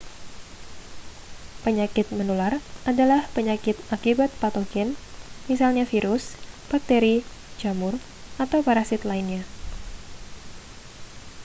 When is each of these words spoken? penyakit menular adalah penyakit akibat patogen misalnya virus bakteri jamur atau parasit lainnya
penyakit 1.63 2.07
menular 2.19 2.53
adalah 2.91 3.21
penyakit 3.37 3.77
akibat 3.95 4.31
patogen 4.41 4.89
misalnya 5.49 5.85
virus 5.91 6.25
bakteri 6.73 7.15
jamur 7.61 7.93
atau 8.43 8.59
parasit 8.67 9.01
lainnya 9.09 9.43